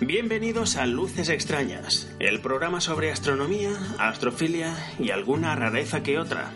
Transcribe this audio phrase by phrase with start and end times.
[0.00, 6.52] Bienvenidos a Luces Extrañas, el programa sobre astronomía, astrofilia y alguna rareza que otra.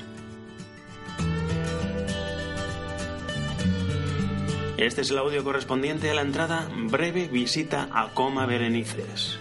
[4.79, 9.39] Este es el audio correspondiente a la entrada Breve visita a Coma Berenices.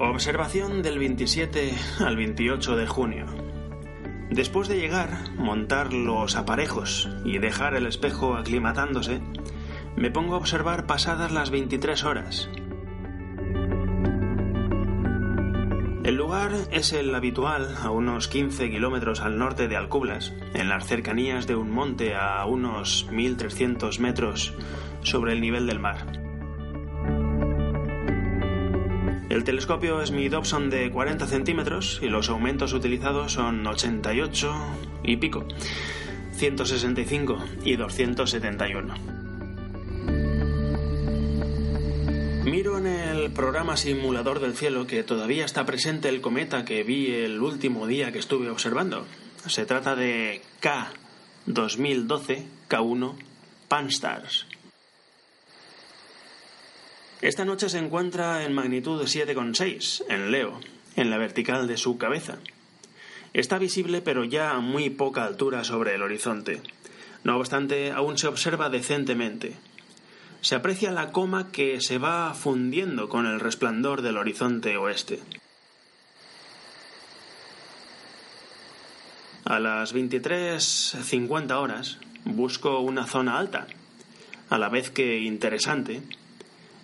[0.00, 3.26] Observación del 27 al 28 de junio.
[4.30, 9.20] Después de llegar, montar los aparejos y dejar el espejo aclimatándose,
[9.98, 12.48] me pongo a observar pasadas las 23 horas.
[16.04, 20.86] El lugar es el habitual, a unos 15 kilómetros al norte de Alcublas, en las
[20.86, 24.54] cercanías de un monte a unos 1300 metros
[25.02, 26.06] sobre el nivel del mar.
[29.28, 34.54] El telescopio es mi Dobson de 40 centímetros y los aumentos utilizados son 88
[35.02, 35.44] y pico,
[36.32, 39.17] 165 y 271.
[42.48, 47.12] Miro en el programa simulador del cielo que todavía está presente el cometa que vi
[47.12, 49.06] el último día que estuve observando.
[49.46, 50.90] Se trata de K
[51.44, 53.16] 2012 K1
[53.68, 54.46] Panstars.
[57.20, 60.58] Esta noche se encuentra en magnitud 7,6, en Leo,
[60.96, 62.38] en la vertical de su cabeza.
[63.34, 66.62] Está visible pero ya a muy poca altura sobre el horizonte.
[67.24, 69.54] No obstante, aún se observa decentemente.
[70.40, 75.20] Se aprecia la coma que se va fundiendo con el resplandor del horizonte oeste.
[79.44, 83.66] A las 23.50 horas busco una zona alta,
[84.50, 86.02] a la vez que interesante,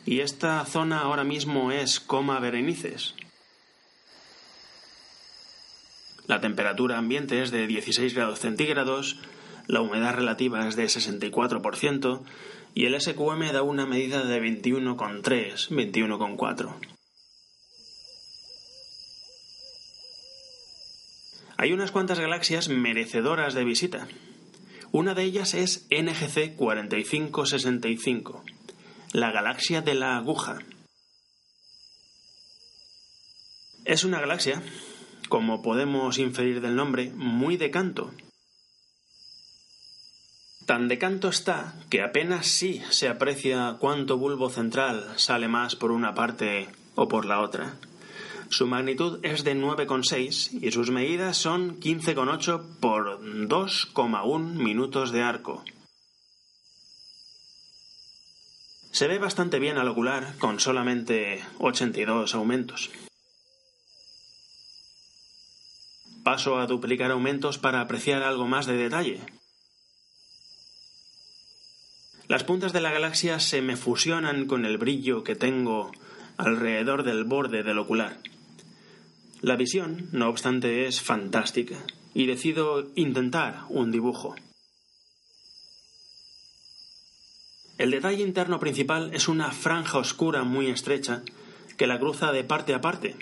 [0.06, 3.14] y esta zona ahora mismo es Coma Berenices.
[6.26, 9.18] La temperatura ambiente es de 16 grados centígrados,
[9.66, 12.22] la humedad relativa es de 64%
[12.74, 16.74] y el SQM da una medida de 21,3, 21,4.
[21.56, 24.08] Hay unas cuantas galaxias merecedoras de visita.
[24.92, 28.44] Una de ellas es NGC 4565
[29.14, 30.58] la galaxia de la aguja.
[33.84, 34.60] Es una galaxia,
[35.28, 38.10] como podemos inferir del nombre, muy de canto.
[40.66, 45.90] Tan de canto está que apenas sí se aprecia cuánto bulbo central sale más por
[45.92, 47.74] una parte o por la otra.
[48.48, 55.62] Su magnitud es de 9,6 y sus medidas son 15,8 por 2,1 minutos de arco.
[58.90, 62.90] Se ve bastante bien al ocular con solamente 82 aumentos.
[66.22, 69.20] Paso a duplicar aumentos para apreciar algo más de detalle.
[72.26, 75.92] Las puntas de la galaxia se me fusionan con el brillo que tengo
[76.38, 78.18] alrededor del borde del ocular.
[79.42, 81.76] La visión, no obstante, es fantástica
[82.14, 84.34] y decido intentar un dibujo.
[87.76, 91.22] El detalle interno principal es una franja oscura muy estrecha
[91.76, 93.16] que la cruza de parte a parte.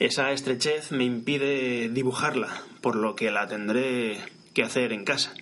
[0.00, 4.18] Esa estrechez me impide dibujarla, por lo que la tendré
[4.52, 5.32] que hacer en casa.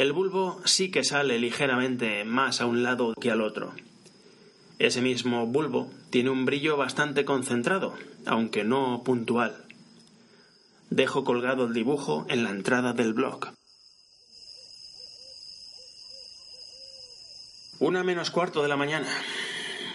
[0.00, 3.74] El bulbo sí que sale ligeramente más a un lado que al otro.
[4.78, 7.92] Ese mismo bulbo tiene un brillo bastante concentrado,
[8.24, 9.66] aunque no puntual.
[10.88, 13.48] Dejo colgado el dibujo en la entrada del blog.
[17.78, 19.08] Una menos cuarto de la mañana.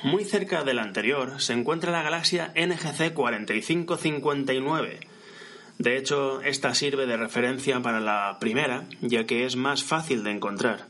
[0.03, 5.14] Muy cerca de la anterior se encuentra la galaxia NGC 4559.
[5.77, 10.31] De hecho, esta sirve de referencia para la primera, ya que es más fácil de
[10.31, 10.87] encontrar.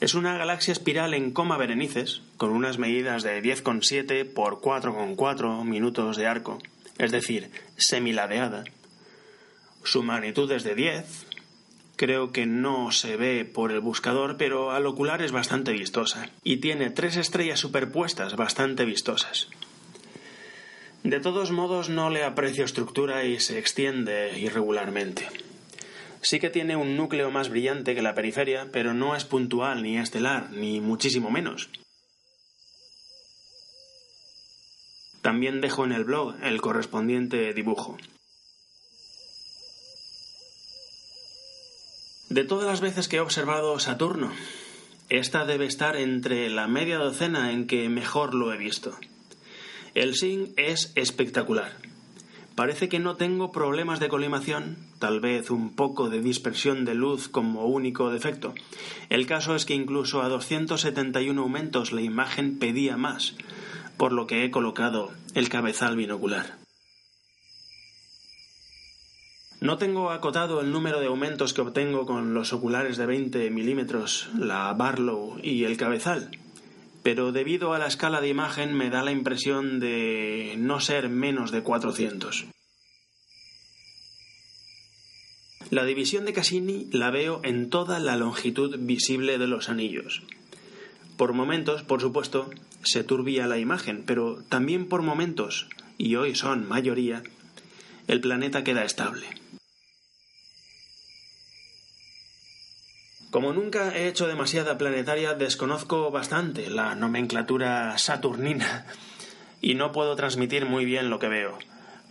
[0.00, 6.16] Es una galaxia espiral en coma Berenices, con unas medidas de 10,7 por 4,4 minutos
[6.16, 6.58] de arco,
[6.98, 8.64] es decir, semiladeada.
[9.84, 11.26] Su magnitud es de 10,
[11.96, 16.30] creo que no se ve por el buscador, pero al ocular es bastante vistosa.
[16.42, 19.48] Y tiene tres estrellas superpuestas bastante vistosas.
[21.04, 25.28] De todos modos no le aprecio estructura y se extiende irregularmente.
[26.20, 29.98] Sí que tiene un núcleo más brillante que la periferia, pero no es puntual ni
[29.98, 31.68] estelar, ni muchísimo menos.
[35.22, 37.96] También dejo en el blog el correspondiente dibujo.
[42.28, 44.32] De todas las veces que he observado Saturno,
[45.08, 48.96] esta debe estar entre la media docena en que mejor lo he visto.
[49.94, 51.76] El SIN es espectacular.
[52.54, 57.28] Parece que no tengo problemas de colimación, tal vez un poco de dispersión de luz
[57.28, 58.54] como único defecto.
[59.10, 63.34] El caso es que incluso a 271 aumentos la imagen pedía más,
[63.98, 66.56] por lo que he colocado el cabezal binocular.
[69.60, 74.30] No tengo acotado el número de aumentos que obtengo con los oculares de 20 milímetros,
[74.38, 76.30] la Barlow y el cabezal,
[77.02, 81.50] pero debido a la escala de imagen me da la impresión de no ser menos
[81.50, 82.46] de 400.
[85.70, 90.22] La división de Cassini la veo en toda la longitud visible de los anillos.
[91.16, 92.50] Por momentos, por supuesto,
[92.82, 97.22] se turbia la imagen, pero también por momentos, y hoy son mayoría,
[98.06, 99.26] el planeta queda estable.
[103.32, 108.84] Como nunca he hecho demasiada planetaria, desconozco bastante la nomenclatura saturnina
[109.62, 111.58] y no puedo transmitir muy bien lo que veo.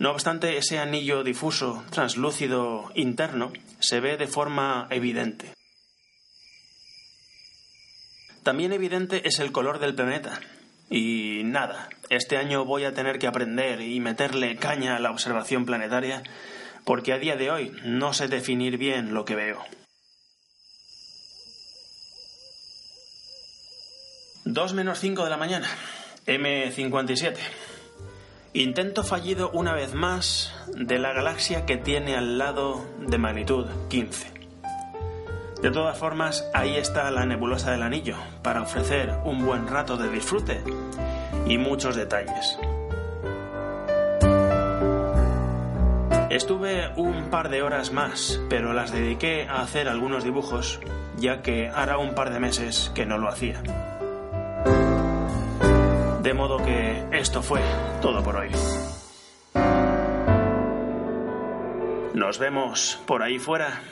[0.00, 5.54] No obstante, ese anillo difuso, translúcido, interno, se ve de forma evidente.
[8.42, 10.40] También evidente es el color del planeta.
[10.90, 15.66] Y nada, este año voy a tener que aprender y meterle caña a la observación
[15.66, 16.24] planetaria
[16.84, 19.64] porque a día de hoy no sé definir bien lo que veo.
[24.52, 25.66] 2 menos 5 de la mañana,
[26.26, 27.36] M57.
[28.52, 34.30] Intento fallido una vez más de la galaxia que tiene al lado de magnitud 15.
[35.62, 40.10] De todas formas, ahí está la nebulosa del anillo, para ofrecer un buen rato de
[40.10, 40.62] disfrute
[41.46, 42.58] y muchos detalles.
[46.28, 50.78] Estuve un par de horas más, pero las dediqué a hacer algunos dibujos,
[51.16, 53.62] ya que hará un par de meses que no lo hacía.
[56.32, 57.60] De modo que esto fue
[58.00, 58.50] todo por hoy.
[62.14, 63.82] Nos vemos por ahí fuera.